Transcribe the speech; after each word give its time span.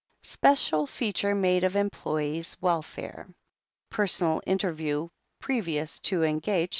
Special 0.23 0.87
feature 0.87 1.35
made 1.35 1.63
of 1.63 1.75
employees' 1.75 2.57
welfare." 2.59 3.25
Q 3.27 3.35
"Personal 3.91 4.41
interview 4.47 5.09
previous 5.41 5.99
to 5.99 6.21
engagt. 6.23 6.69